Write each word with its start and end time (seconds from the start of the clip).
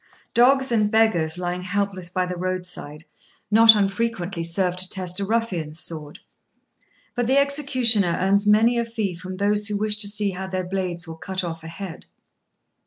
Dogs 0.33 0.71
and 0.71 0.89
beggars, 0.89 1.37
lying 1.37 1.61
helpless 1.61 2.09
by 2.09 2.25
the 2.25 2.35
roadside, 2.35 3.05
not 3.51 3.75
unfrequently 3.75 4.43
serve 4.43 4.75
to 4.77 4.89
test 4.89 5.19
a 5.19 5.25
ruffian's 5.25 5.79
sword; 5.79 6.17
but 7.13 7.27
the 7.27 7.37
executioner 7.37 8.17
earns 8.19 8.47
many 8.47 8.79
a 8.79 8.85
fee 8.85 9.13
from 9.13 9.37
those 9.37 9.67
who 9.67 9.77
wish 9.77 9.97
to 9.97 10.07
see 10.07 10.31
how 10.31 10.47
their 10.47 10.65
blades 10.65 11.07
will 11.07 11.17
cut 11.17 11.43
off 11.43 11.63
a 11.63 11.67
head. 11.67 12.07